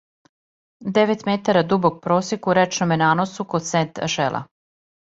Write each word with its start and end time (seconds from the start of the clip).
Девет 0.95 1.21
метара 1.27 1.63
дубок 1.69 1.95
просек 2.03 2.41
у 2.49 2.51
речноме 2.57 2.95
наносу 3.03 3.41
код 3.51 3.63
Сент-Ашела 3.71 4.41